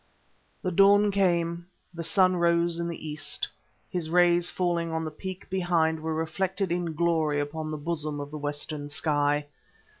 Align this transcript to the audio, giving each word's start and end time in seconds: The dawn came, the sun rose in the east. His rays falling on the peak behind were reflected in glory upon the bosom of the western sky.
The 0.63 0.71
dawn 0.71 1.11
came, 1.11 1.67
the 1.93 2.01
sun 2.01 2.35
rose 2.35 2.79
in 2.79 2.87
the 2.87 3.07
east. 3.07 3.47
His 3.87 4.09
rays 4.09 4.49
falling 4.49 4.91
on 4.91 5.05
the 5.05 5.11
peak 5.11 5.47
behind 5.47 5.99
were 5.99 6.15
reflected 6.15 6.71
in 6.71 6.95
glory 6.95 7.39
upon 7.39 7.69
the 7.69 7.77
bosom 7.77 8.19
of 8.19 8.31
the 8.31 8.39
western 8.39 8.89
sky. 8.89 9.45